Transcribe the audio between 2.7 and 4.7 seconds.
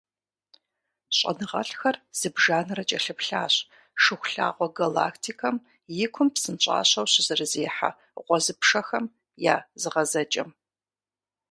кIэлъыплъащ Шыхулъагъуэ